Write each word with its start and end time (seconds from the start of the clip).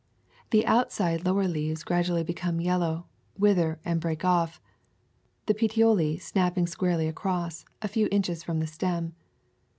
The 0.49 0.65
out 0.65 0.91
side 0.91 1.25
lower 1.25 1.47
leaves 1.47 1.83
gradually 1.83 2.23
become 2.23 2.59
yellow, 2.59 3.05
wither, 3.37 3.79
and 3.85 4.01
break 4.01 4.25
off, 4.25 4.59
the 5.45 5.53
petiole 5.53 6.17
snapping 6.17 6.65
squarely 6.65 7.07
across, 7.07 7.65
a 7.83 7.87
few 7.87 8.07
inches 8.11 8.41
from 8.43 8.57
the 8.61 8.65
stem. 8.65 9.13